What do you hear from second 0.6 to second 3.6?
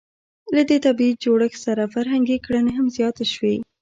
دې طبیعي جوړښت سره فرهنګي کړنې هم زیاتې شوې.